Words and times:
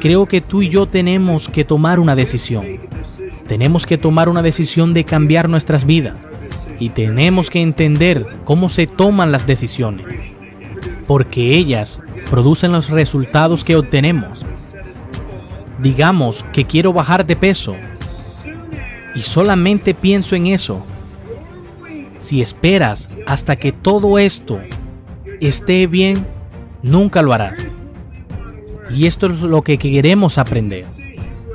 creo 0.00 0.26
que 0.26 0.40
tú 0.40 0.62
y 0.62 0.68
yo 0.68 0.86
tenemos 0.86 1.48
que 1.48 1.64
tomar 1.64 2.00
una 2.00 2.14
decisión. 2.14 2.64
Tenemos 3.46 3.86
que 3.86 3.98
tomar 3.98 4.28
una 4.28 4.42
decisión 4.42 4.92
de 4.92 5.04
cambiar 5.04 5.48
nuestras 5.48 5.84
vidas 5.84 6.16
y 6.78 6.90
tenemos 6.90 7.50
que 7.50 7.60
entender 7.60 8.24
cómo 8.44 8.68
se 8.68 8.86
toman 8.86 9.32
las 9.32 9.46
decisiones, 9.46 10.36
porque 11.06 11.56
ellas 11.56 12.00
producen 12.30 12.72
los 12.72 12.90
resultados 12.90 13.64
que 13.64 13.76
obtenemos. 13.76 14.44
Digamos 15.80 16.44
que 16.52 16.64
quiero 16.64 16.92
bajar 16.92 17.26
de 17.26 17.36
peso 17.36 17.74
y 19.14 19.20
solamente 19.20 19.94
pienso 19.94 20.36
en 20.36 20.48
eso. 20.48 20.84
Si 22.18 22.42
esperas 22.42 23.08
hasta 23.26 23.56
que 23.56 23.72
todo 23.72 24.18
esto 24.18 24.60
esté 25.40 25.86
bien, 25.86 26.26
nunca 26.82 27.22
lo 27.22 27.32
harás. 27.32 27.77
Y 28.94 29.06
esto 29.06 29.26
es 29.26 29.40
lo 29.40 29.62
que 29.62 29.78
queremos 29.78 30.38
aprender. 30.38 30.84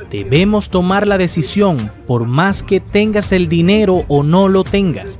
Debemos 0.09 0.69
tomar 0.69 1.07
la 1.07 1.17
decisión 1.17 1.91
por 2.05 2.25
más 2.25 2.61
que 2.61 2.79
tengas 2.79 3.31
el 3.31 3.49
dinero 3.49 4.05
o 4.07 4.21
no 4.21 4.47
lo 4.47 4.63
tengas. 4.63 5.17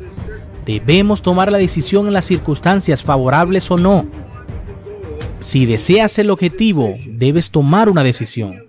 Debemos 0.66 1.22
tomar 1.22 1.52
la 1.52 1.58
decisión 1.58 2.08
en 2.08 2.14
las 2.14 2.26
circunstancias 2.26 3.02
favorables 3.02 3.70
o 3.72 3.78
no. 3.78 4.06
Si 5.44 5.66
deseas 5.66 6.20
el 6.20 6.30
objetivo, 6.30 6.94
debes 7.08 7.50
tomar 7.50 7.90
una 7.90 8.04
decisión. 8.04 8.66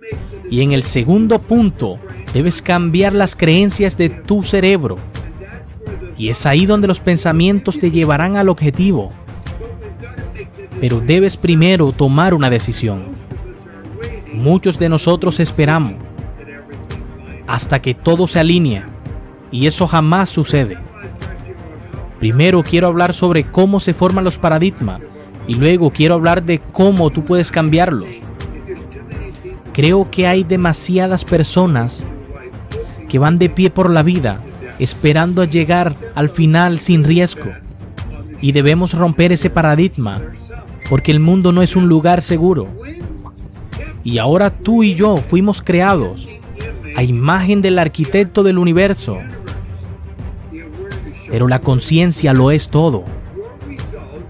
Y 0.49 0.61
en 0.61 0.73
el 0.73 0.83
segundo 0.83 1.39
punto, 1.39 1.99
debes 2.33 2.61
cambiar 2.61 3.13
las 3.13 3.35
creencias 3.35 3.97
de 3.97 4.09
tu 4.09 4.43
cerebro. 4.43 4.97
Y 6.17 6.29
es 6.29 6.45
ahí 6.45 6.65
donde 6.65 6.87
los 6.87 6.99
pensamientos 6.99 7.79
te 7.79 7.91
llevarán 7.91 8.35
al 8.35 8.49
objetivo. 8.49 9.11
Pero 10.81 10.99
debes 10.99 11.37
primero 11.37 11.91
tomar 11.91 12.33
una 12.33 12.49
decisión. 12.49 13.03
Muchos 14.35 14.77
de 14.77 14.89
nosotros 14.89 15.39
esperamos 15.39 15.93
hasta 17.47 17.81
que 17.81 17.93
todo 17.93 18.27
se 18.27 18.39
alinea 18.39 18.87
y 19.51 19.67
eso 19.67 19.87
jamás 19.87 20.29
sucede. 20.29 20.77
Primero 22.19 22.63
quiero 22.63 22.87
hablar 22.87 23.13
sobre 23.13 23.43
cómo 23.43 23.79
se 23.79 23.93
forman 23.93 24.23
los 24.23 24.37
paradigmas 24.37 24.99
y 25.47 25.55
luego 25.55 25.91
quiero 25.91 26.15
hablar 26.15 26.43
de 26.43 26.59
cómo 26.59 27.09
tú 27.09 27.23
puedes 27.23 27.51
cambiarlos. 27.51 28.09
Creo 29.73 30.09
que 30.09 30.27
hay 30.27 30.43
demasiadas 30.43 31.23
personas 31.23 32.05
que 33.07 33.19
van 33.19 33.37
de 33.37 33.49
pie 33.49 33.69
por 33.69 33.89
la 33.89 34.03
vida 34.03 34.41
esperando 34.79 35.41
a 35.41 35.45
llegar 35.45 35.95
al 36.15 36.29
final 36.29 36.79
sin 36.79 37.03
riesgo. 37.03 37.51
Y 38.41 38.51
debemos 38.51 38.93
romper 38.93 39.31
ese 39.31 39.49
paradigma 39.49 40.21
porque 40.89 41.11
el 41.11 41.19
mundo 41.19 41.51
no 41.51 41.61
es 41.61 41.75
un 41.75 41.87
lugar 41.87 42.21
seguro. 42.21 42.67
Y 44.05 44.19
ahora 44.19 44.51
tú 44.51 44.83
y 44.83 44.93
yo 44.93 45.17
fuimos 45.17 45.63
creados 45.63 46.27
a 46.95 47.01
imagen 47.01 47.63
del 47.63 47.79
arquitecto 47.79 48.43
del 48.43 48.59
universo. 48.59 49.17
Pero 51.27 51.47
la 51.47 51.59
conciencia 51.59 52.31
lo 52.31 52.51
es 52.51 52.69
todo. 52.69 53.03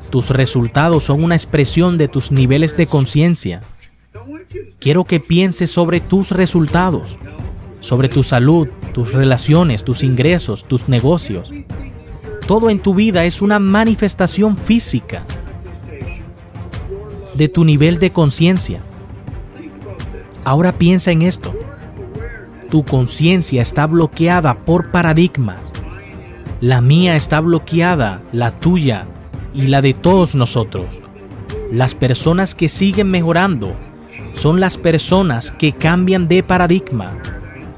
Tus 0.10 0.30
resultados 0.30 1.04
son 1.04 1.22
una 1.26 1.36
expresión 1.36 1.98
de 1.98 2.08
tus 2.08 2.32
niveles 2.32 2.78
de 2.78 2.88
conciencia. 2.88 3.64
Quiero 4.80 5.04
que 5.04 5.20
pienses 5.20 5.72
sobre 5.72 6.00
tus 6.00 6.32
resultados, 6.32 7.18
sobre 7.82 8.08
tu 8.08 8.24
salud, 8.24 8.70
tus 8.94 9.12
relaciones, 9.12 9.84
tus 9.84 10.04
ingresos, 10.04 10.64
tus 10.64 10.88
negocios. 10.88 11.52
Todo 12.48 12.70
en 12.70 12.80
tu 12.80 12.96
vida 12.96 13.26
es 13.26 13.42
una 13.42 13.60
manifestación 13.60 14.56
física 14.56 15.26
de 17.34 17.50
tu 17.50 17.66
nivel 17.66 18.00
de 18.00 18.12
conciencia. 18.12 18.82
Ahora 20.46 20.74
piensa 20.74 21.12
en 21.12 21.24
esto. 21.24 21.54
Tu 22.70 22.86
conciencia 22.86 23.64
está 23.64 23.88
bloqueada 23.88 24.54
por 24.60 24.92
paradigmas. 24.92 25.60
La 26.62 26.82
mía 26.82 27.16
está 27.16 27.40
bloqueada, 27.40 28.22
la 28.32 28.52
tuya 28.52 29.08
y 29.56 29.64
la 29.64 29.82
de 29.82 29.96
todos 29.96 30.36
nosotros. 30.36 30.86
Las 31.72 31.96
personas 31.96 32.54
que 32.54 32.70
siguen 32.70 33.10
mejorando 33.10 33.74
son 34.36 34.60
las 34.60 34.78
personas 34.78 35.50
que 35.52 35.74
cambian 35.74 36.28
de 36.28 36.44
paradigma, 36.44 37.14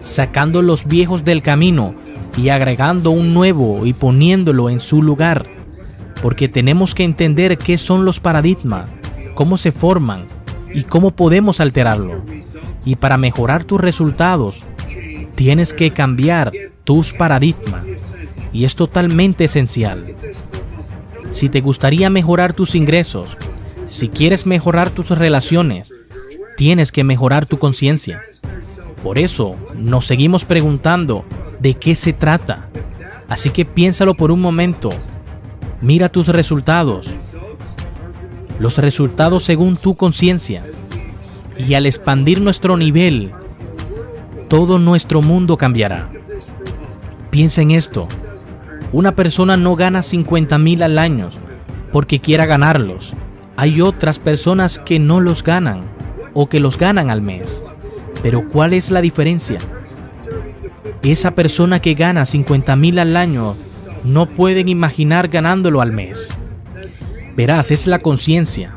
sacando 0.02 0.62
los 0.62 0.86
viejos 0.86 1.24
del 1.24 1.42
camino 1.42 1.96
y 2.38 2.50
agregando 2.50 3.12
un 3.12 3.34
nuevo 3.34 3.86
y 3.86 3.94
poniéndolo 3.94 4.70
en 4.70 4.82
su 4.82 5.02
lugar. 5.02 5.46
Porque 6.22 6.50
tenemos 6.50 6.94
que 6.94 7.06
entender 7.06 7.58
qué 7.58 7.78
son 7.78 8.04
los 8.04 8.20
paradigmas, 8.20 8.90
cómo 9.36 9.56
se 9.56 9.72
forman 9.72 10.26
y 10.74 10.84
cómo 10.84 11.12
podemos 11.12 11.62
alterarlo. 11.62 12.24
Y 12.88 12.96
para 12.96 13.18
mejorar 13.20 13.66
tus 13.66 13.80
resultados, 13.80 14.66
Tienes 15.38 15.72
que 15.72 15.92
cambiar 15.92 16.52
tus 16.84 17.14
paradigmas 17.14 18.16
y 18.52 18.66
es 18.66 18.76
totalmente 18.76 19.44
esencial. 19.44 20.16
Si 21.30 21.48
te 21.48 21.62
gustaría 21.62 22.10
mejorar 22.10 22.54
tus 22.54 22.74
ingresos, 22.74 23.38
si 23.86 24.10
quieres 24.10 24.48
mejorar 24.48 24.90
tus 24.90 25.12
relaciones, 25.12 25.94
tienes 26.58 26.92
que 26.92 27.04
mejorar 27.04 27.46
tu 27.46 27.60
conciencia. 27.60 28.20
Por 29.04 29.20
eso 29.20 29.56
nos 29.76 30.06
seguimos 30.06 30.44
preguntando 30.44 31.24
de 31.60 31.76
qué 31.76 31.94
se 31.94 32.14
trata. 32.14 32.70
Así 33.30 33.52
que 33.52 33.64
piénsalo 33.64 34.16
por 34.16 34.32
un 34.32 34.42
momento. 34.42 34.90
Mira 35.82 36.10
tus 36.10 36.30
resultados. 36.30 37.14
Los 38.58 38.80
resultados 38.80 39.44
según 39.44 39.78
tu 39.78 39.94
conciencia. 39.96 40.64
Y 41.58 41.74
al 41.74 41.86
expandir 41.86 42.42
nuestro 42.42 42.78
nivel 42.78 43.32
todo 44.48 44.80
nuestro 44.80 45.22
mundo 45.22 45.58
cambiará. 45.58 46.10
Piensa 47.30 47.62
en 47.62 47.72
esto. 47.72 48.08
Una 48.94 49.14
persona 49.14 49.58
no 49.58 49.76
gana 49.76 50.02
50 50.02 50.58
mil 50.58 50.84
al 50.84 50.98
año 50.98 51.30
porque 51.92 52.20
quiera 52.20 52.46
ganarlos. 52.46 53.14
Hay 53.58 53.82
otras 53.82 54.20
personas 54.20 54.80
que 54.80 55.00
no 55.00 55.20
los 55.20 55.44
ganan 55.44 55.82
o 56.34 56.48
que 56.48 56.60
los 56.60 56.78
ganan 56.78 57.10
al 57.10 57.22
mes. 57.22 57.62
Pero 58.24 58.48
¿cuál 58.48 58.74
es 58.74 58.90
la 58.90 59.02
diferencia? 59.02 59.58
Esa 61.04 61.32
persona 61.32 61.82
que 61.82 61.94
gana 61.94 62.26
50 62.26 62.76
mil 62.76 63.00
al 63.00 63.18
año 63.18 63.56
no 64.04 64.26
pueden 64.28 64.70
imaginar 64.70 65.28
ganándolo 65.28 65.82
al 65.82 65.92
mes. 65.92 66.30
Verás, 67.36 67.72
es 67.72 67.88
la 67.88 68.00
conciencia. 68.00 68.77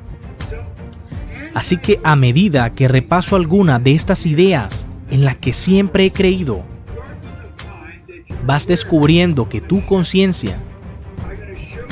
Así 1.54 1.76
que 1.76 2.00
a 2.04 2.16
medida 2.16 2.70
que 2.74 2.88
repaso 2.88 3.36
alguna 3.36 3.78
de 3.78 3.94
estas 3.94 4.26
ideas 4.26 4.86
en 5.10 5.24
la 5.24 5.34
que 5.34 5.52
siempre 5.52 6.06
he 6.06 6.10
creído, 6.12 6.62
vas 8.46 8.66
descubriendo 8.66 9.48
que 9.48 9.60
tu 9.60 9.84
conciencia 9.84 10.58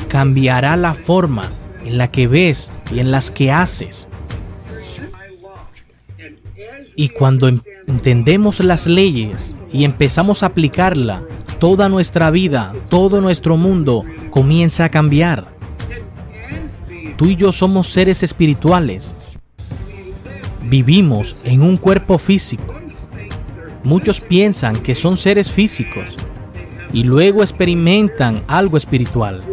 cambiará 0.07 0.75
la 0.75 0.93
forma 0.93 1.49
en 1.85 1.97
la 1.97 2.09
que 2.09 2.27
ves 2.27 2.71
y 2.91 2.99
en 2.99 3.11
las 3.11 3.31
que 3.31 3.51
haces. 3.51 4.07
Y 6.95 7.09
cuando 7.09 7.47
em-, 7.47 7.61
entendemos 7.87 8.59
las 8.59 8.87
leyes 8.87 9.55
y 9.71 9.83
empezamos 9.83 10.43
a 10.43 10.47
aplicarla, 10.47 11.21
toda 11.59 11.89
nuestra 11.89 12.31
vida, 12.31 12.73
todo 12.89 13.21
nuestro 13.21 13.57
mundo 13.57 14.03
comienza 14.29 14.85
a 14.85 14.89
cambiar. 14.89 15.47
Tú 17.17 17.25
y 17.25 17.35
yo 17.35 17.51
somos 17.51 17.87
seres 17.87 18.23
espirituales. 18.23 19.13
Vivimos 20.69 21.35
en 21.43 21.61
un 21.61 21.77
cuerpo 21.77 22.17
físico 22.17 22.79
Muchos 23.83 24.19
piensan 24.19 24.75
que 24.75 24.93
son 24.93 25.17
seres 25.17 25.49
físicos 25.49 26.15
y 26.91 27.03
luego 27.03 27.41
experimentan 27.41 28.43
algo 28.47 28.77
espiritual. 28.77 29.43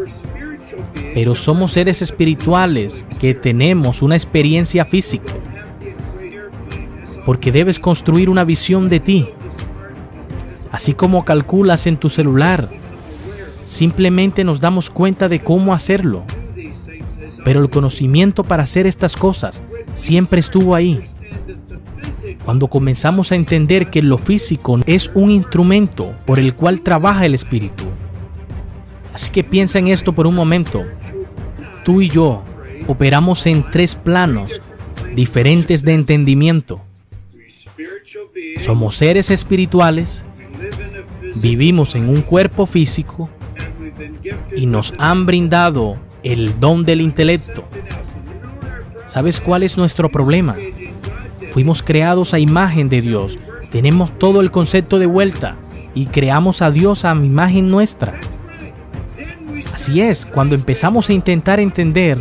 Pero 1.14 1.34
somos 1.34 1.72
seres 1.72 2.02
espirituales 2.02 3.06
que 3.20 3.34
tenemos 3.34 4.02
una 4.02 4.16
experiencia 4.16 4.84
física. 4.84 5.32
Porque 7.24 7.52
debes 7.52 7.78
construir 7.78 8.28
una 8.28 8.44
visión 8.44 8.88
de 8.88 9.00
ti. 9.00 9.28
Así 10.72 10.92
como 10.92 11.24
calculas 11.24 11.86
en 11.86 11.96
tu 11.96 12.10
celular. 12.10 12.68
Simplemente 13.64 14.44
nos 14.44 14.60
damos 14.60 14.90
cuenta 14.90 15.28
de 15.28 15.40
cómo 15.40 15.72
hacerlo. 15.72 16.24
Pero 17.44 17.62
el 17.62 17.70
conocimiento 17.70 18.42
para 18.42 18.64
hacer 18.64 18.86
estas 18.86 19.16
cosas 19.16 19.62
siempre 19.94 20.40
estuvo 20.40 20.74
ahí. 20.74 21.00
Cuando 22.44 22.68
comenzamos 22.68 23.32
a 23.32 23.36
entender 23.36 23.90
que 23.90 24.02
lo 24.02 24.18
físico 24.18 24.80
es 24.86 25.10
un 25.14 25.30
instrumento 25.30 26.14
por 26.24 26.38
el 26.38 26.54
cual 26.54 26.80
trabaja 26.80 27.26
el 27.26 27.34
espíritu. 27.34 27.84
Así 29.12 29.30
que 29.30 29.44
piensa 29.44 29.78
en 29.78 29.88
esto 29.88 30.12
por 30.12 30.26
un 30.26 30.34
momento. 30.34 30.84
Tú 31.84 32.02
y 32.02 32.08
yo 32.08 32.42
operamos 32.86 33.46
en 33.46 33.64
tres 33.70 33.94
planos 33.94 34.60
diferentes 35.14 35.82
de 35.82 35.94
entendimiento. 35.94 36.80
Somos 38.64 38.96
seres 38.96 39.30
espirituales, 39.30 40.24
vivimos 41.36 41.94
en 41.94 42.08
un 42.08 42.22
cuerpo 42.22 42.66
físico 42.66 43.28
y 44.54 44.66
nos 44.66 44.94
han 44.98 45.26
brindado 45.26 45.96
el 46.22 46.58
don 46.58 46.84
del 46.84 47.00
intelecto. 47.00 47.64
¿Sabes 49.06 49.40
cuál 49.40 49.62
es 49.62 49.76
nuestro 49.76 50.10
problema? 50.10 50.56
Fuimos 51.56 51.82
creados 51.82 52.34
a 52.34 52.38
imagen 52.38 52.90
de 52.90 53.00
Dios. 53.00 53.38
Tenemos 53.72 54.18
todo 54.18 54.42
el 54.42 54.50
concepto 54.50 54.98
de 54.98 55.06
vuelta 55.06 55.56
y 55.94 56.04
creamos 56.04 56.60
a 56.60 56.70
Dios 56.70 57.06
a 57.06 57.12
imagen 57.12 57.70
nuestra. 57.70 58.20
Así 59.72 60.02
es, 60.02 60.26
cuando 60.26 60.54
empezamos 60.54 61.08
a 61.08 61.14
intentar 61.14 61.58
entender 61.58 62.18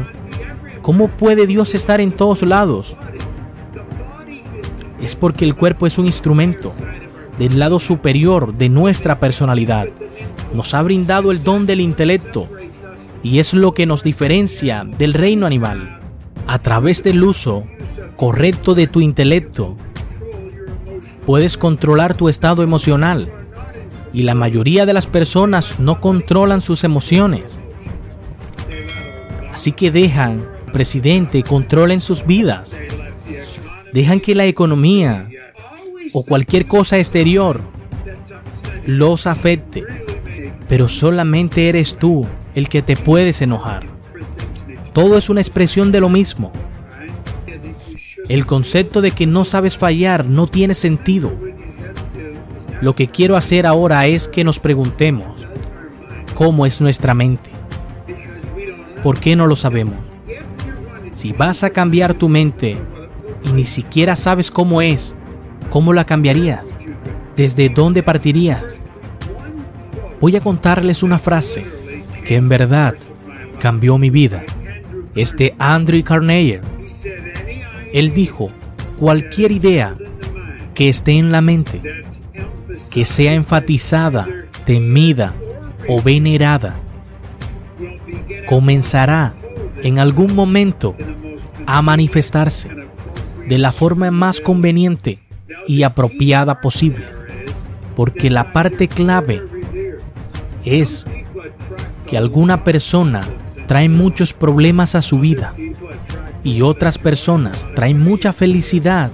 cómo 0.81 1.09
puede 1.09 1.47
Dios 1.47 1.75
estar 1.75 1.99
en 1.99 2.13
todos 2.13 2.43
lados, 2.43 2.95
es 5.01 5.17
porque 5.17 5.43
el 5.43 5.55
cuerpo 5.55 5.85
es 5.85 5.97
un 5.97 6.05
instrumento 6.05 6.71
del 7.37 7.59
lado 7.59 7.81
superior 7.81 8.53
de 8.53 8.69
nuestra 8.69 9.19
personalidad. 9.19 9.87
Nos 10.53 10.73
ha 10.73 10.81
brindado 10.81 11.33
el 11.33 11.43
don 11.43 11.65
del 11.65 11.81
intelecto 11.81 12.47
y 13.21 13.39
es 13.39 13.53
lo 13.53 13.73
que 13.73 13.85
nos 13.85 14.01
diferencia 14.01 14.85
del 14.97 15.13
reino 15.13 15.45
animal. 15.45 16.04
A 16.47 16.59
través 16.59 17.03
del 17.03 17.23
uso 17.23 17.65
correcto 18.15 18.75
de 18.75 18.87
tu 18.87 19.01
intelecto, 19.01 19.75
puedes 21.25 21.57
controlar 21.57 22.15
tu 22.15 22.29
estado 22.29 22.63
emocional 22.63 23.29
y 24.13 24.23
la 24.23 24.35
mayoría 24.35 24.85
de 24.85 24.93
las 24.93 25.07
personas 25.07 25.79
no 25.79 25.99
controlan 25.99 26.61
sus 26.61 26.83
emociones. 26.83 27.59
Así 29.51 29.71
que 29.71 29.91
dejan 29.91 30.45
presidente 30.71 31.41
controlen 31.41 32.01
sus 32.01 32.25
vidas. 32.25 32.77
Dejan 33.93 34.19
que 34.19 34.35
la 34.35 34.45
economía 34.45 35.29
o 36.13 36.23
cualquier 36.25 36.67
cosa 36.67 36.97
exterior 36.97 37.61
los 38.85 39.25
afecte. 39.25 39.83
Pero 40.67 40.89
solamente 40.89 41.69
eres 41.69 41.97
tú 41.97 42.25
el 42.55 42.67
que 42.67 42.81
te 42.81 42.97
puedes 42.97 43.41
enojar. 43.41 43.94
Todo 44.95 45.17
es 45.17 45.29
una 45.29 45.41
expresión 45.41 45.91
de 45.91 45.99
lo 45.99 46.07
mismo. 46.07 46.53
El 48.29 48.45
concepto 48.45 49.01
de 49.01 49.11
que 49.11 49.27
no 49.27 49.43
sabes 49.43 49.77
fallar 49.77 50.25
no 50.25 50.47
tiene 50.47 50.73
sentido. 50.73 51.33
Lo 52.79 52.95
que 52.95 53.09
quiero 53.09 53.35
hacer 53.35 53.67
ahora 53.67 54.05
es 54.07 54.29
que 54.29 54.45
nos 54.45 54.57
preguntemos, 54.57 55.45
¿cómo 56.33 56.65
es 56.65 56.79
nuestra 56.79 57.13
mente? 57.13 57.49
¿Por 59.03 59.19
qué 59.19 59.35
no 59.35 59.47
lo 59.47 59.57
sabemos? 59.57 59.95
Si 61.11 61.33
vas 61.33 61.63
a 61.63 61.71
cambiar 61.71 62.13
tu 62.13 62.29
mente 62.29 62.77
y 63.43 63.51
ni 63.51 63.65
siquiera 63.65 64.15
sabes 64.15 64.49
cómo 64.49 64.81
es, 64.81 65.13
¿cómo 65.71 65.91
la 65.91 66.05
cambiarías? 66.05 66.63
¿Desde 67.35 67.67
dónde 67.67 68.01
partirías? 68.01 68.63
Voy 70.21 70.37
a 70.37 70.41
contarles 70.41 71.03
una 71.03 71.19
frase 71.19 71.65
que 72.25 72.37
en 72.37 72.47
verdad 72.47 72.95
cambió 73.59 73.97
mi 73.97 74.09
vida. 74.09 74.41
Este 75.15 75.55
Andrew 75.57 76.03
Carnegie. 76.03 76.61
Él 77.93 78.13
dijo, 78.13 78.51
cualquier 78.97 79.51
idea 79.51 79.95
que 80.73 80.89
esté 80.89 81.13
en 81.13 81.31
la 81.31 81.41
mente, 81.41 81.81
que 82.91 83.05
sea 83.05 83.33
enfatizada, 83.33 84.27
temida 84.65 85.33
o 85.87 86.01
venerada, 86.01 86.75
comenzará 88.47 89.33
en 89.83 89.99
algún 89.99 90.35
momento 90.35 90.95
a 91.65 91.81
manifestarse 91.81 92.69
de 93.47 93.57
la 93.57 93.71
forma 93.71 94.11
más 94.11 94.41
conveniente 94.41 95.19
y 95.67 95.83
apropiada 95.83 96.59
posible, 96.59 97.05
porque 97.95 98.29
la 98.29 98.51
parte 98.51 98.87
clave 98.87 99.41
es 100.65 101.05
que 102.07 102.17
alguna 102.17 102.63
persona 102.63 103.21
trae 103.67 103.89
muchos 103.89 104.33
problemas 104.33 104.95
a 104.95 105.01
su 105.01 105.19
vida 105.19 105.53
y 106.43 106.61
otras 106.61 106.97
personas 106.97 107.67
traen 107.75 107.99
mucha 107.99 108.31
felicidad 108.33 109.11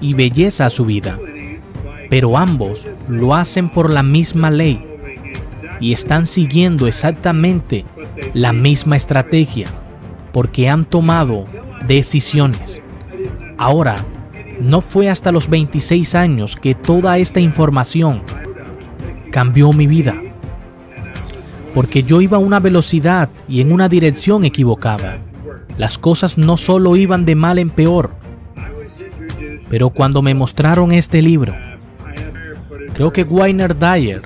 y 0.00 0.14
belleza 0.14 0.66
a 0.66 0.70
su 0.70 0.84
vida, 0.84 1.18
pero 2.10 2.36
ambos 2.36 2.84
lo 3.08 3.34
hacen 3.34 3.68
por 3.68 3.90
la 3.90 4.02
misma 4.02 4.50
ley 4.50 4.84
y 5.80 5.92
están 5.92 6.26
siguiendo 6.26 6.86
exactamente 6.86 7.84
la 8.34 8.52
misma 8.52 8.96
estrategia 8.96 9.68
porque 10.32 10.68
han 10.68 10.84
tomado 10.84 11.44
decisiones. 11.86 12.80
Ahora, 13.58 13.96
no 14.60 14.80
fue 14.80 15.08
hasta 15.08 15.32
los 15.32 15.48
26 15.48 16.14
años 16.14 16.56
que 16.56 16.74
toda 16.74 17.18
esta 17.18 17.40
información 17.40 18.22
cambió 19.30 19.72
mi 19.72 19.86
vida 19.86 20.14
porque 21.74 22.02
yo 22.02 22.20
iba 22.20 22.36
a 22.36 22.40
una 22.40 22.60
velocidad 22.60 23.28
y 23.48 23.60
en 23.60 23.72
una 23.72 23.88
dirección 23.88 24.44
equivocada. 24.44 25.18
Las 25.78 25.98
cosas 25.98 26.36
no 26.36 26.56
solo 26.56 26.96
iban 26.96 27.24
de 27.24 27.34
mal 27.34 27.58
en 27.58 27.70
peor, 27.70 28.10
pero 29.70 29.90
cuando 29.90 30.20
me 30.20 30.34
mostraron 30.34 30.92
este 30.92 31.22
libro, 31.22 31.54
creo 32.92 33.12
que 33.12 33.22
Weiner 33.22 33.78
Dyer, 33.78 34.20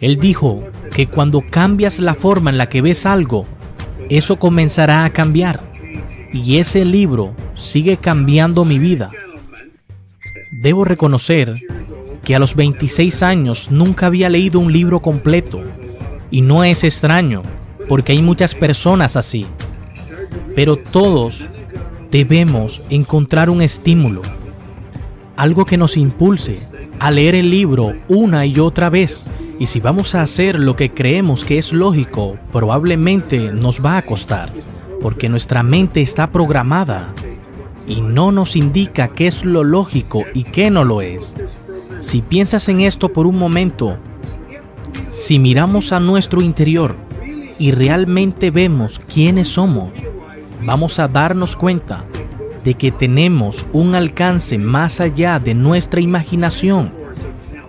él 0.00 0.16
dijo 0.18 0.62
que 0.90 1.06
cuando 1.06 1.42
cambias 1.42 1.98
la 1.98 2.14
forma 2.14 2.50
en 2.50 2.58
la 2.58 2.68
que 2.68 2.80
ves 2.80 3.04
algo, 3.04 3.46
eso 4.08 4.38
comenzará 4.38 5.04
a 5.04 5.10
cambiar. 5.10 5.60
Y 6.32 6.58
ese 6.58 6.84
libro 6.84 7.34
sigue 7.54 7.98
cambiando 7.98 8.64
mi 8.64 8.78
vida. 8.78 9.10
Debo 10.50 10.84
reconocer 10.84 11.54
que 12.24 12.34
a 12.34 12.38
los 12.38 12.56
26 12.56 13.22
años 13.22 13.70
nunca 13.70 14.06
había 14.06 14.28
leído 14.28 14.58
un 14.58 14.72
libro 14.72 15.00
completo 15.00 15.62
y 16.30 16.40
no 16.40 16.64
es 16.64 16.84
extraño, 16.84 17.42
porque 17.88 18.12
hay 18.12 18.22
muchas 18.22 18.54
personas 18.54 19.16
así. 19.16 19.46
Pero 20.54 20.76
todos 20.76 21.48
debemos 22.10 22.82
encontrar 22.90 23.50
un 23.50 23.62
estímulo, 23.62 24.22
algo 25.36 25.64
que 25.64 25.76
nos 25.76 25.96
impulse 25.96 26.58
a 26.98 27.10
leer 27.10 27.34
el 27.34 27.50
libro 27.50 27.94
una 28.08 28.46
y 28.46 28.58
otra 28.58 28.90
vez. 28.90 29.26
Y 29.58 29.66
si 29.66 29.80
vamos 29.80 30.14
a 30.14 30.22
hacer 30.22 30.58
lo 30.58 30.76
que 30.76 30.90
creemos 30.90 31.44
que 31.44 31.58
es 31.58 31.72
lógico, 31.72 32.36
probablemente 32.52 33.52
nos 33.52 33.84
va 33.84 33.96
a 33.96 34.02
costar, 34.02 34.50
porque 35.00 35.28
nuestra 35.28 35.62
mente 35.62 36.02
está 36.02 36.30
programada 36.30 37.14
y 37.86 38.00
no 38.00 38.32
nos 38.32 38.56
indica 38.56 39.08
qué 39.08 39.26
es 39.26 39.44
lo 39.44 39.64
lógico 39.64 40.24
y 40.34 40.44
qué 40.44 40.70
no 40.70 40.84
lo 40.84 41.00
es. 41.00 41.34
Si 42.00 42.20
piensas 42.20 42.68
en 42.68 42.80
esto 42.80 43.08
por 43.08 43.26
un 43.26 43.38
momento, 43.38 43.96
si 45.16 45.38
miramos 45.38 45.92
a 45.92 45.98
nuestro 45.98 46.42
interior 46.42 46.94
y 47.58 47.70
realmente 47.70 48.50
vemos 48.50 48.98
quiénes 48.98 49.48
somos, 49.48 49.88
vamos 50.62 50.98
a 50.98 51.08
darnos 51.08 51.56
cuenta 51.56 52.04
de 52.62 52.74
que 52.74 52.92
tenemos 52.92 53.64
un 53.72 53.94
alcance 53.94 54.58
más 54.58 55.00
allá 55.00 55.38
de 55.38 55.54
nuestra 55.54 56.02
imaginación. 56.02 56.92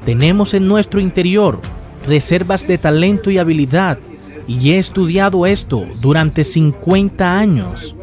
Tenemos 0.04 0.54
en 0.54 0.68
nuestro 0.68 1.00
interior 1.00 1.62
reservas 2.06 2.68
de 2.68 2.78
talento 2.78 3.32
y 3.32 3.38
habilidad 3.38 3.98
y 4.46 4.72
he 4.72 4.78
estudiado 4.78 5.46
esto 5.46 5.88
durante 6.02 6.44
50 6.44 7.40
años. 7.40 7.96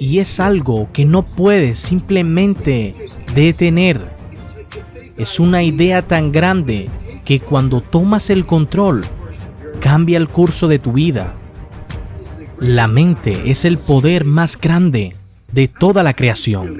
Y 0.00 0.18
es 0.18 0.40
algo 0.40 0.88
que 0.92 1.04
no 1.04 1.24
puedes 1.24 1.78
simplemente 1.78 2.92
detener 3.36 4.15
es 5.16 5.40
una 5.40 5.62
idea 5.62 6.06
tan 6.06 6.30
grande 6.30 6.88
que 7.24 7.40
cuando 7.40 7.80
tomas 7.80 8.30
el 8.30 8.46
control, 8.46 9.04
cambia 9.80 10.18
el 10.18 10.28
curso 10.28 10.68
de 10.68 10.78
tu 10.78 10.92
vida. 10.92 11.34
La 12.60 12.86
mente 12.86 13.50
es 13.50 13.64
el 13.64 13.78
poder 13.78 14.24
más 14.24 14.58
grande 14.58 15.14
de 15.52 15.68
toda 15.68 16.02
la 16.02 16.14
creación. 16.14 16.76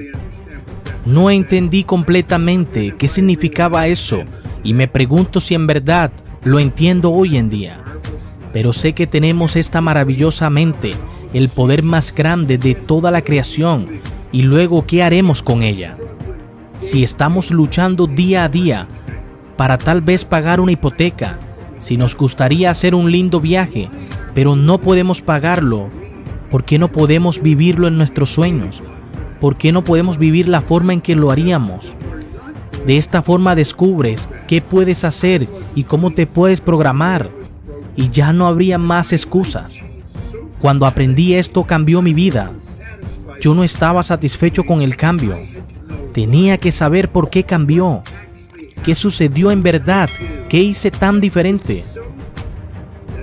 No 1.05 1.29
entendí 1.29 1.83
completamente 1.83 2.95
qué 2.97 3.07
significaba 3.07 3.87
eso 3.87 4.23
y 4.63 4.73
me 4.73 4.87
pregunto 4.87 5.39
si 5.39 5.55
en 5.55 5.67
verdad 5.67 6.11
lo 6.43 6.59
entiendo 6.59 7.11
hoy 7.11 7.37
en 7.37 7.49
día. 7.49 7.79
Pero 8.53 8.73
sé 8.73 8.93
que 8.93 9.07
tenemos 9.07 9.55
esta 9.55 9.81
maravillosa 9.81 10.49
mente, 10.49 10.93
el 11.33 11.49
poder 11.49 11.83
más 11.83 12.13
grande 12.13 12.57
de 12.57 12.75
toda 12.75 13.11
la 13.11 13.21
creación, 13.21 14.01
y 14.31 14.43
luego 14.43 14.85
qué 14.85 15.03
haremos 15.03 15.41
con 15.41 15.63
ella 15.63 15.97
si 16.79 17.03
estamos 17.03 17.51
luchando 17.51 18.07
día 18.07 18.43
a 18.43 18.49
día 18.49 18.87
para 19.55 19.77
tal 19.77 20.01
vez 20.01 20.23
pagar 20.25 20.59
una 20.59 20.71
hipoteca, 20.71 21.39
si 21.79 21.97
nos 21.97 22.15
gustaría 22.15 22.69
hacer 22.69 22.93
un 22.93 23.11
lindo 23.11 23.39
viaje, 23.39 23.89
pero 24.35 24.55
no 24.55 24.79
podemos 24.79 25.21
pagarlo, 25.21 25.89
¿por 26.51 26.63
qué 26.63 26.77
no 26.77 26.89
podemos 26.89 27.41
vivirlo 27.41 27.87
en 27.87 27.97
nuestros 27.97 28.29
sueños? 28.29 28.81
¿Por 29.41 29.57
qué 29.57 29.71
no 29.71 29.83
podemos 29.83 30.17
vivir 30.17 30.47
la 30.47 30.61
forma 30.61 30.93
en 30.93 31.01
que 31.01 31.15
lo 31.15 31.31
haríamos? 31.31 31.93
De 32.85 32.97
esta 32.97 33.21
forma 33.21 33.55
descubres 33.55 34.29
qué 34.47 34.61
puedes 34.61 35.03
hacer 35.03 35.47
y 35.75 35.83
cómo 35.83 36.11
te 36.11 36.27
puedes 36.27 36.61
programar, 36.61 37.31
y 37.95 38.09
ya 38.09 38.31
no 38.31 38.47
habría 38.47 38.77
más 38.77 39.11
excusas. 39.11 39.79
Cuando 40.61 40.85
aprendí 40.85 41.33
esto 41.33 41.63
cambió 41.63 42.01
mi 42.01 42.13
vida. 42.13 42.51
Yo 43.41 43.53
no 43.53 43.63
estaba 43.63 44.03
satisfecho 44.03 44.63
con 44.65 44.81
el 44.81 44.95
cambio 44.95 45.37
Tenía 46.17 46.57
que 46.57 46.71
saber 46.71 47.11
por 47.11 47.29
qué 47.29 47.43
cambió. 47.43 48.01
¿Qué 48.83 48.95
sucedió 48.95 49.51
en 49.51 49.61
verdad? 49.61 50.09
¿Qué 50.49 50.57
hice 50.57 50.89
tan 50.89 51.21
diferente? 51.21 51.83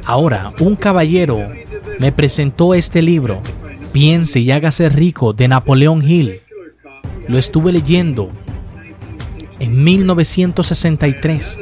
Ahora, 0.05 0.53
un 0.61 0.77
caballero 0.77 1.41
me 1.99 2.13
presentó 2.13 2.73
este 2.73 3.03
libro 3.03 3.43
Piense 3.91 4.39
y 4.39 4.53
hágase 4.53 4.89
rico 4.91 5.33
de 5.33 5.49
Napoleón 5.49 6.09
Hill. 6.09 6.43
Lo 7.27 7.37
estuve 7.37 7.73
leyendo 7.73 8.31
en 9.59 9.83
1963. 9.83 11.59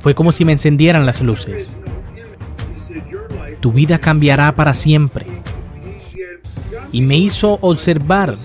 Fue 0.00 0.16
como 0.16 0.32
si 0.32 0.44
me 0.44 0.50
encendieran 0.50 1.06
las 1.06 1.20
luces. 1.20 1.78
Tu 3.60 3.70
vida 3.70 4.00
cambiará 4.00 4.56
para 4.56 4.74
siempre. 4.74 5.24
Y 6.90 7.02
me 7.02 7.16
hizo 7.16 7.60
observar 7.60 8.36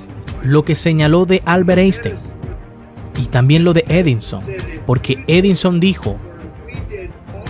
lo 0.43 0.63
que 0.65 0.75
señaló 0.75 1.25
de 1.25 1.41
Albert 1.45 1.79
Einstein 1.79 2.15
y 3.19 3.25
también 3.25 3.63
lo 3.63 3.73
de 3.73 3.85
Edison, 3.87 4.41
porque 4.85 5.23
Edison 5.27 5.79
dijo, 5.79 6.17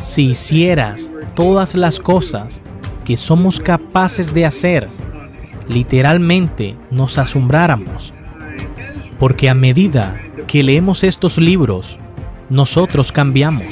si 0.02 0.32
hicieras 0.32 1.10
todas 1.36 1.76
las 1.76 2.00
cosas 2.00 2.62
que 3.06 3.18
somos 3.18 3.60
capaces 3.60 4.34
de 4.34 4.46
hacer, 4.46 4.88
literalmente 5.68 6.76
nos 6.92 7.18
asombráramos. 7.18 8.14
Porque 9.20 9.50
a 9.50 9.54
medida 9.54 10.20
que 10.48 10.64
leemos 10.64 11.04
estos 11.04 11.38
libros, 11.38 11.98
nosotros 12.50 13.12
cambiamos. 13.12 13.66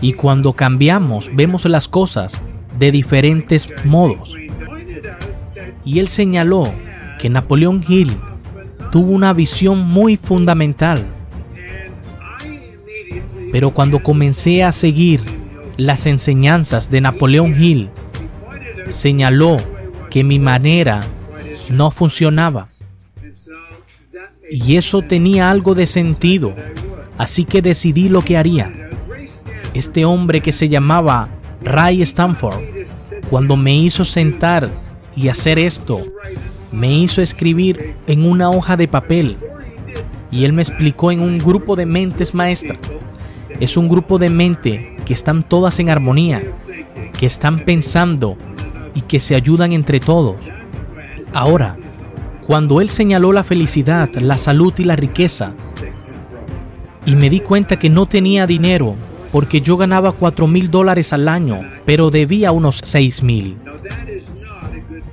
Y 0.00 0.12
cuando 0.12 0.52
cambiamos, 0.52 1.30
vemos 1.34 1.64
las 1.64 1.88
cosas 1.88 2.40
de 2.78 2.90
diferentes 2.90 3.68
modos. 3.84 4.34
Y 5.84 5.98
él 5.98 6.08
señaló 6.08 6.70
que 7.18 7.30
Napoleón 7.30 7.82
Hill 7.86 8.16
tuvo 8.94 9.10
una 9.10 9.32
visión 9.32 9.84
muy 9.84 10.14
fundamental. 10.16 11.04
Pero 13.50 13.72
cuando 13.72 14.00
comencé 14.00 14.62
a 14.62 14.70
seguir 14.70 15.20
las 15.76 16.06
enseñanzas 16.06 16.92
de 16.92 17.00
Napoleón 17.00 17.60
Hill, 17.60 17.90
señaló 18.90 19.56
que 20.10 20.22
mi 20.22 20.38
manera 20.38 21.00
no 21.72 21.90
funcionaba. 21.90 22.68
Y 24.48 24.76
eso 24.76 25.02
tenía 25.02 25.50
algo 25.50 25.74
de 25.74 25.88
sentido, 25.88 26.54
así 27.18 27.44
que 27.44 27.62
decidí 27.62 28.08
lo 28.08 28.22
que 28.22 28.36
haría. 28.36 28.72
Este 29.74 30.04
hombre 30.04 30.40
que 30.40 30.52
se 30.52 30.68
llamaba 30.68 31.30
Ray 31.64 32.00
Stanford, 32.02 32.60
cuando 33.28 33.56
me 33.56 33.74
hizo 33.74 34.04
sentar 34.04 34.70
y 35.16 35.26
hacer 35.26 35.58
esto, 35.58 35.98
me 36.74 36.92
hizo 36.92 37.22
escribir 37.22 37.94
en 38.06 38.26
una 38.28 38.50
hoja 38.50 38.76
de 38.76 38.88
papel 38.88 39.36
y 40.30 40.44
él 40.44 40.52
me 40.52 40.62
explicó 40.62 41.12
en 41.12 41.20
un 41.20 41.38
grupo 41.38 41.76
de 41.76 41.86
mentes 41.86 42.34
maestras. 42.34 42.78
Es 43.60 43.76
un 43.76 43.88
grupo 43.88 44.18
de 44.18 44.28
mente 44.28 44.96
que 45.04 45.14
están 45.14 45.44
todas 45.44 45.78
en 45.78 45.90
armonía, 45.90 46.42
que 47.16 47.26
están 47.26 47.60
pensando 47.60 48.36
y 48.94 49.02
que 49.02 49.20
se 49.20 49.36
ayudan 49.36 49.72
entre 49.72 50.00
todos. 50.00 50.36
Ahora, 51.32 51.76
cuando 52.46 52.80
él 52.80 52.90
señaló 52.90 53.32
la 53.32 53.44
felicidad, 53.44 54.10
la 54.14 54.36
salud 54.36 54.74
y 54.78 54.84
la 54.84 54.96
riqueza, 54.96 55.52
y 57.06 57.14
me 57.14 57.30
di 57.30 57.38
cuenta 57.38 57.78
que 57.78 57.90
no 57.90 58.06
tenía 58.06 58.46
dinero 58.46 58.96
porque 59.30 59.60
yo 59.60 59.76
ganaba 59.76 60.12
4 60.12 60.46
mil 60.46 60.70
dólares 60.70 61.12
al 61.12 61.28
año, 61.28 61.60
pero 61.84 62.10
debía 62.10 62.50
unos 62.50 62.80
6 62.84 63.22
mil 63.22 63.56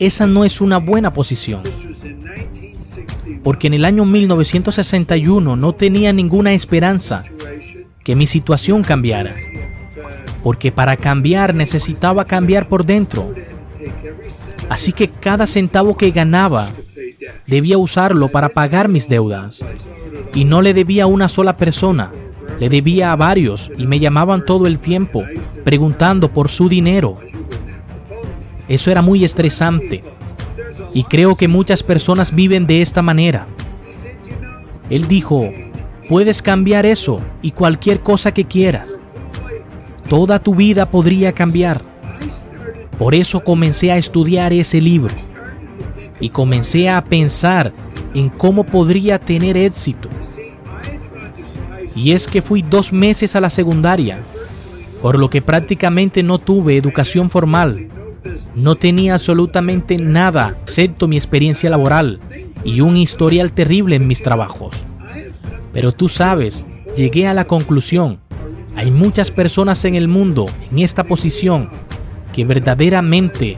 esa 0.01 0.25
no 0.25 0.43
es 0.43 0.61
una 0.61 0.79
buena 0.79 1.13
posición. 1.13 1.61
Porque 3.43 3.67
en 3.67 3.75
el 3.75 3.85
año 3.85 4.03
1961 4.03 5.55
no 5.55 5.73
tenía 5.73 6.11
ninguna 6.11 6.53
esperanza 6.53 7.21
que 8.03 8.15
mi 8.15 8.25
situación 8.25 8.81
cambiara. 8.81 9.35
Porque 10.41 10.71
para 10.71 10.97
cambiar 10.97 11.53
necesitaba 11.53 12.25
cambiar 12.25 12.67
por 12.67 12.83
dentro. 12.83 13.31
Así 14.69 14.91
que 14.91 15.07
cada 15.07 15.45
centavo 15.45 15.95
que 15.95 16.09
ganaba 16.09 16.67
debía 17.45 17.77
usarlo 17.77 18.29
para 18.29 18.49
pagar 18.49 18.87
mis 18.89 19.07
deudas. 19.07 19.63
Y 20.33 20.45
no 20.45 20.63
le 20.63 20.73
debía 20.73 21.03
a 21.03 21.07
una 21.07 21.27
sola 21.27 21.57
persona, 21.57 22.11
le 22.59 22.69
debía 22.69 23.11
a 23.11 23.15
varios 23.15 23.69
y 23.77 23.85
me 23.85 23.99
llamaban 23.99 24.45
todo 24.45 24.65
el 24.65 24.79
tiempo 24.79 25.23
preguntando 25.63 26.33
por 26.33 26.49
su 26.49 26.69
dinero. 26.69 27.19
Eso 28.71 28.89
era 28.89 29.01
muy 29.01 29.25
estresante. 29.25 30.01
Y 30.93 31.03
creo 31.03 31.35
que 31.35 31.49
muchas 31.49 31.83
personas 31.83 32.33
viven 32.33 32.67
de 32.67 32.81
esta 32.81 33.01
manera. 33.01 33.45
Él 34.89 35.09
dijo, 35.09 35.51
puedes 36.07 36.41
cambiar 36.41 36.85
eso 36.85 37.19
y 37.41 37.51
cualquier 37.51 37.99
cosa 37.99 38.33
que 38.33 38.45
quieras. 38.45 38.97
Toda 40.07 40.39
tu 40.39 40.55
vida 40.55 40.89
podría 40.89 41.33
cambiar. 41.33 41.81
Por 42.97 43.13
eso 43.13 43.41
comencé 43.41 43.91
a 43.91 43.97
estudiar 43.97 44.53
ese 44.53 44.79
libro 44.79 45.13
y 46.21 46.29
comencé 46.29 46.87
a 46.87 47.03
pensar 47.03 47.73
en 48.13 48.29
cómo 48.29 48.63
podría 48.63 49.19
tener 49.19 49.57
éxito. 49.57 50.07
Y 51.93 52.13
es 52.13 52.25
que 52.25 52.41
fui 52.41 52.61
dos 52.61 52.93
meses 52.93 53.35
a 53.35 53.41
la 53.41 53.49
secundaria, 53.49 54.19
por 55.01 55.19
lo 55.19 55.29
que 55.29 55.41
prácticamente 55.41 56.23
no 56.23 56.39
tuve 56.39 56.77
educación 56.77 57.29
formal 57.29 57.89
no 58.55 58.75
tenía 58.75 59.15
absolutamente 59.15 59.97
nada 59.97 60.57
excepto 60.61 61.07
mi 61.07 61.17
experiencia 61.17 61.69
laboral 61.69 62.19
y 62.63 62.81
un 62.81 62.97
historial 62.97 63.51
terrible 63.51 63.95
en 63.95 64.07
mis 64.07 64.21
trabajos. 64.21 64.75
Pero 65.73 65.91
tú 65.91 66.07
sabes, 66.07 66.65
llegué 66.95 67.27
a 67.27 67.33
la 67.33 67.45
conclusión, 67.45 68.19
hay 68.75 68.91
muchas 68.91 69.31
personas 69.31 69.83
en 69.85 69.95
el 69.95 70.07
mundo 70.07 70.45
en 70.71 70.79
esta 70.79 71.03
posición 71.03 71.69
que 72.33 72.45
verdaderamente 72.45 73.57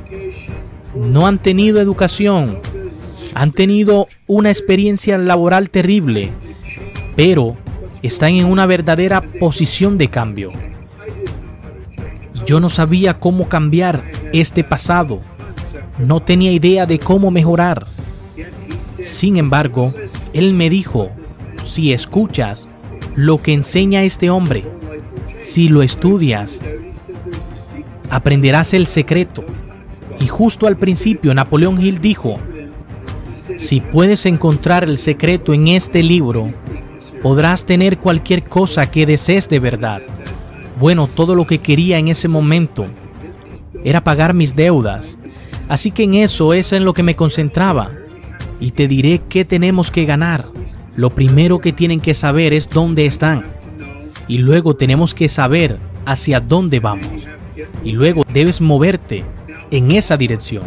no 0.96 1.28
han 1.28 1.40
tenido 1.40 1.80
educación, 1.80 2.60
han 3.36 3.52
tenido 3.52 4.08
una 4.28 4.50
experiencia 4.50 5.18
laboral 5.18 5.70
terrible, 5.70 6.32
pero 7.16 7.58
están 8.02 8.34
en 8.34 8.46
una 8.46 8.66
verdadera 8.66 9.22
posición 9.40 9.98
de 9.98 10.08
cambio. 10.10 10.52
Yo 12.46 12.60
no 12.60 12.70
sabía 12.70 13.20
cómo 13.20 13.48
cambiar 13.48 14.04
este 14.34 14.64
pasado. 14.64 15.20
No 16.00 16.22
tenía 16.22 16.52
idea 16.52 16.86
de 16.86 17.00
cómo 17.00 17.32
mejorar. 17.32 17.86
Sin 18.80 19.38
embargo, 19.38 19.94
él 20.34 20.54
me 20.54 20.70
dijo, 20.70 21.10
si 21.64 21.94
escuchas 21.94 22.70
lo 23.16 23.42
que 23.42 23.54
enseña 23.54 24.04
este 24.04 24.30
hombre, 24.30 24.66
si 25.42 25.68
lo 25.68 25.84
estudias, 25.84 26.62
aprenderás 28.10 28.74
el 28.74 28.88
secreto. 28.88 29.44
Y 30.20 30.28
justo 30.28 30.68
al 30.68 30.78
principio 30.78 31.34
Napoleón 31.34 31.82
Hill 31.82 32.00
dijo, 32.00 32.36
si 33.58 33.82
puedes 33.82 34.26
encontrar 34.26 34.84
el 34.86 34.98
secreto 34.98 35.54
en 35.54 35.68
este 35.68 36.02
libro, 36.02 36.50
podrás 37.22 37.66
tener 37.66 37.98
cualquier 37.98 38.44
cosa 38.44 38.90
que 38.90 39.06
desees 39.06 39.50
de 39.50 39.60
verdad. 39.60 40.02
Bueno, 40.84 41.08
todo 41.08 41.34
lo 41.34 41.48
que 41.48 41.60
quería 41.60 41.98
en 41.98 42.10
ese 42.10 42.28
momento 42.28 42.88
era 43.86 44.02
pagar 44.02 44.34
mis 44.34 44.54
deudas. 44.54 45.18
Así 45.70 45.92
que 45.92 46.04
en 46.04 46.16
eso 46.16 46.54
es 46.54 46.74
en 46.74 46.84
lo 46.84 46.94
que 46.94 47.04
me 47.04 47.16
concentraba. 47.16 47.90
Y 48.60 48.72
te 48.72 48.90
diré 48.90 49.22
qué 49.30 49.46
tenemos 49.46 49.92
que 49.92 50.04
ganar. 50.04 50.50
Lo 50.98 51.10
primero 51.10 51.60
que 51.60 51.72
tienen 51.72 52.02
que 52.02 52.14
saber 52.14 52.52
es 52.52 52.70
dónde 52.70 53.06
están. 53.06 53.46
Y 54.28 54.40
luego 54.40 54.76
tenemos 54.76 55.14
que 55.14 55.30
saber 55.30 55.78
hacia 56.06 56.42
dónde 56.42 56.82
vamos. 56.82 57.08
Y 57.86 57.94
luego 57.94 58.26
debes 58.34 58.60
moverte 58.60 59.24
en 59.72 59.92
esa 59.92 60.18
dirección. 60.18 60.66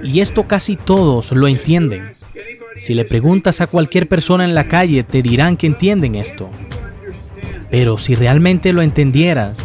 Y 0.00 0.20
esto 0.20 0.46
casi 0.46 0.76
todos 0.76 1.32
lo 1.32 1.48
entienden. 1.48 2.12
Si 2.76 2.94
le 2.94 3.04
preguntas 3.04 3.60
a 3.60 3.66
cualquier 3.66 4.06
persona 4.06 4.44
en 4.44 4.54
la 4.54 4.68
calle, 4.68 5.02
te 5.02 5.22
dirán 5.22 5.56
que 5.56 5.66
entienden 5.66 6.14
esto. 6.14 6.48
Pero 7.72 7.96
si 7.96 8.14
realmente 8.14 8.74
lo 8.74 8.82
entendieras, 8.82 9.56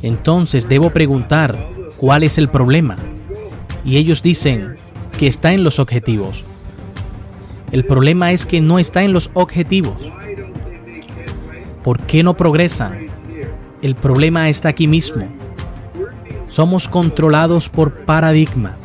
entonces 0.00 0.70
debo 0.70 0.88
preguntar, 0.88 1.54
¿cuál 1.98 2.22
es 2.22 2.38
el 2.38 2.48
problema? 2.48 2.96
Y 3.84 3.98
ellos 3.98 4.22
dicen 4.22 4.76
que 5.18 5.26
está 5.26 5.52
en 5.52 5.62
los 5.62 5.78
objetivos. 5.78 6.44
El 7.70 7.84
problema 7.84 8.32
es 8.32 8.46
que 8.46 8.62
no 8.62 8.78
está 8.78 9.02
en 9.02 9.12
los 9.12 9.28
objetivos. 9.34 9.98
¿Por 11.84 12.00
qué 12.00 12.22
no 12.22 12.38
progresan? 12.38 13.08
El 13.82 13.96
problema 13.96 14.48
está 14.48 14.70
aquí 14.70 14.86
mismo. 14.86 15.28
Somos 16.46 16.88
controlados 16.88 17.68
por 17.68 18.06
paradigmas. 18.06 18.80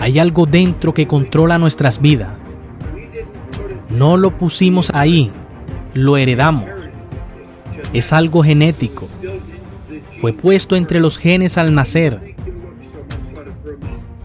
Hay 0.00 0.18
algo 0.18 0.44
dentro 0.44 0.92
que 0.92 1.06
controla 1.06 1.58
nuestras 1.58 1.98
vidas. 1.98 2.34
No 3.88 4.18
lo 4.18 4.36
pusimos 4.36 4.90
ahí, 4.92 5.30
lo 5.94 6.18
heredamos 6.18 6.73
es 7.94 8.12
algo 8.12 8.42
genético. 8.42 9.08
Fue 10.20 10.32
puesto 10.32 10.76
entre 10.76 11.00
los 11.00 11.16
genes 11.16 11.56
al 11.56 11.74
nacer. 11.74 12.34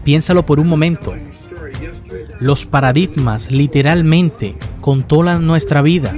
Piénsalo 0.04 0.44
por 0.44 0.60
un 0.60 0.66
momento. 0.66 1.14
Los 2.40 2.66
paradigmas 2.66 3.50
literalmente 3.50 4.56
controlan 4.80 5.46
nuestra 5.46 5.82
vida. 5.82 6.14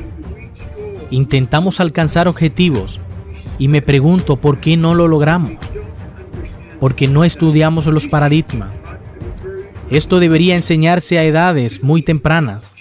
Intentamos 1.10 1.78
alcanzar 1.78 2.26
objetivos 2.26 3.00
y 3.58 3.68
me 3.68 3.82
pregunto 3.82 4.36
por 4.36 4.58
qué 4.58 4.76
no 4.76 4.94
lo 4.94 5.06
logramos. 5.06 5.52
Porque 6.80 7.06
no 7.06 7.22
estudiamos 7.22 7.86
los 7.86 8.06
paradigmas. 8.06 8.70
Esto 9.90 10.20
debería 10.20 10.56
enseñarse 10.56 11.18
a 11.18 11.24
edades 11.24 11.82
muy 11.82 12.02
tempranas. 12.02 12.72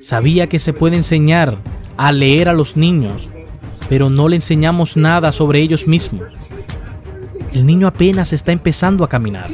Sabía 0.00 0.48
que 0.48 0.60
se 0.60 0.72
puede 0.72 0.96
enseñar 0.96 1.58
a 1.96 2.12
leer 2.12 2.48
a 2.48 2.52
los 2.52 2.76
niños, 2.76 3.28
pero 3.92 4.08
no 4.08 4.26
le 4.26 4.36
enseñamos 4.36 4.96
nada 4.96 5.32
sobre 5.32 5.60
ellos 5.60 5.86
mismos. 5.86 6.22
El 7.52 7.66
niño 7.66 7.86
apenas 7.86 8.32
está 8.32 8.50
empezando 8.50 9.04
a 9.04 9.08
caminar. 9.10 9.50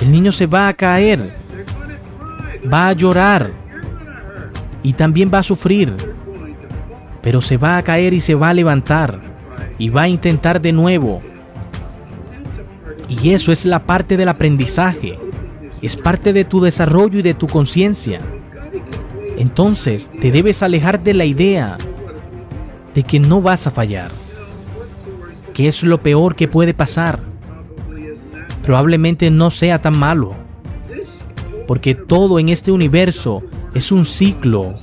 El 0.00 0.10
niño 0.10 0.32
se 0.32 0.46
va 0.46 0.66
a 0.66 0.72
caer, 0.72 1.30
va 2.66 2.88
a 2.88 2.92
llorar 2.92 3.52
y 4.82 4.94
también 4.94 5.30
va 5.32 5.38
a 5.38 5.44
sufrir, 5.44 5.94
pero 7.22 7.40
se 7.40 7.56
va 7.56 7.76
a 7.76 7.82
caer 7.84 8.12
y 8.12 8.18
se 8.18 8.34
va 8.34 8.48
a 8.48 8.54
levantar 8.54 9.20
y 9.78 9.88
va 9.88 10.02
a 10.02 10.08
intentar 10.08 10.60
de 10.60 10.72
nuevo. 10.72 11.22
Y 13.08 13.30
eso 13.30 13.52
es 13.52 13.64
la 13.64 13.84
parte 13.84 14.16
del 14.16 14.30
aprendizaje, 14.30 15.16
es 15.80 15.94
parte 15.94 16.32
de 16.32 16.44
tu 16.44 16.60
desarrollo 16.60 17.20
y 17.20 17.22
de 17.22 17.34
tu 17.34 17.46
conciencia. 17.46 18.18
Entonces 19.36 20.10
te 20.20 20.32
debes 20.32 20.64
alejar 20.64 21.00
de 21.00 21.14
la 21.14 21.24
idea 21.24 21.78
de 22.94 23.02
que 23.02 23.20
no 23.20 23.40
vas 23.40 23.66
a 23.66 23.70
fallar. 23.70 24.10
¿Qué 25.54 25.68
es 25.68 25.82
lo 25.82 26.02
peor 26.02 26.36
que 26.36 26.48
puede 26.48 26.74
pasar? 26.74 27.20
Probablemente 28.62 29.30
no 29.30 29.50
sea 29.50 29.80
tan 29.80 29.98
malo. 29.98 30.34
Porque 31.66 31.94
todo 31.94 32.38
en 32.38 32.48
este 32.48 32.72
universo 32.72 33.42
es 33.74 33.92
un 33.92 34.04
ciclo. 34.04 34.74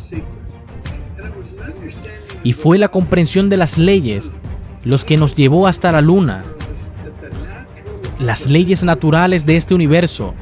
Y 2.44 2.54
fue 2.54 2.78
la 2.78 2.90
comprensión 2.90 3.50
de 3.50 3.58
las 3.58 3.78
leyes 3.78 4.32
los 4.84 5.04
que 5.04 5.18
nos 5.18 5.36
llevó 5.36 5.68
hasta 5.68 5.92
la 5.92 6.02
luna. 6.02 6.46
Las 8.20 8.48
leyes 8.48 8.84
naturales 8.84 9.46
de 9.46 9.58
este 9.58 9.74
universo 9.74 10.34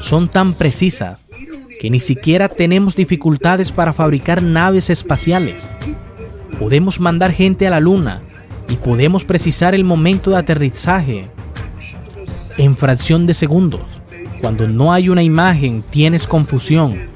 son 0.00 0.28
tan 0.28 0.54
precisas 0.54 1.24
que 1.80 1.90
ni 1.90 2.00
siquiera 2.00 2.48
tenemos 2.48 2.94
dificultades 2.94 3.72
para 3.72 3.92
fabricar 3.92 4.42
naves 4.42 4.90
espaciales. 4.90 5.68
Podemos 6.58 7.00
mandar 7.00 7.32
gente 7.32 7.66
a 7.66 7.70
la 7.70 7.80
luna 7.80 8.22
y 8.68 8.76
podemos 8.76 9.24
precisar 9.24 9.74
el 9.74 9.84
momento 9.84 10.30
de 10.30 10.36
aterrizaje 10.36 11.28
en 12.56 12.76
fracción 12.76 13.26
de 13.26 13.34
segundos. 13.34 13.82
Cuando 14.40 14.66
no 14.68 14.92
hay 14.92 15.08
una 15.08 15.22
imagen 15.22 15.82
tienes 15.90 16.26
confusión. 16.26 17.10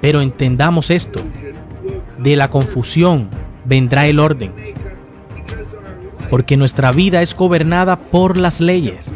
Pero 0.00 0.20
entendamos 0.20 0.90
esto. 0.90 1.20
De 2.18 2.36
la 2.36 2.50
confusión 2.50 3.28
vendrá 3.64 4.06
el 4.06 4.18
orden. 4.18 4.52
Porque 6.30 6.56
nuestra 6.56 6.92
vida 6.92 7.22
es 7.22 7.34
gobernada 7.34 7.96
por 7.96 8.36
las 8.36 8.60
leyes. 8.60 9.10